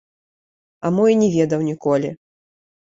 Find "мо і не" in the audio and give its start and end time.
0.95-1.31